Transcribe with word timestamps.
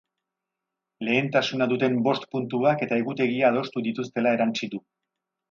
Lehentasuna 1.09 1.67
duten 1.73 1.99
bost 2.07 2.25
puntuak 2.31 2.81
eta 2.87 2.99
egutegia 3.03 3.53
adostu 3.55 3.85
dituztela 3.91 4.35
erantsi 4.41 4.73
du. 4.75 4.83